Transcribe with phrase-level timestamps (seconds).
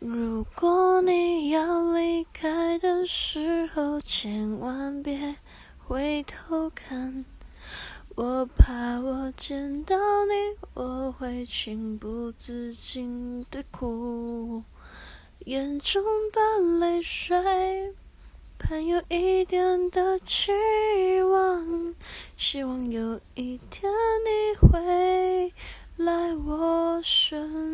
[0.00, 5.34] 如果你要离开的时候千万别
[5.76, 7.24] 回头看
[8.14, 10.32] 我怕我见到你
[10.74, 14.62] 我会情不自禁的哭。
[15.46, 17.92] 眼中的泪水
[18.60, 20.52] 还有一点的期
[21.22, 21.94] 望
[22.36, 23.90] 希望有一天
[24.24, 25.52] 你会
[25.96, 27.67] 来我身